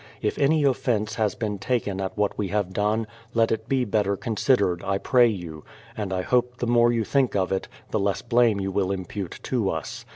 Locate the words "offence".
0.63-1.13